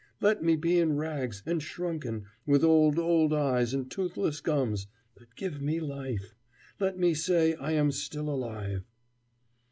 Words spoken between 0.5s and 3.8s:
be in rags, and shrunken, with old, old eyes